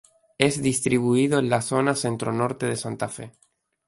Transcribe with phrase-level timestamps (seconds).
[0.39, 3.33] Es distribuido en la zona centro-norte de Santa Fe.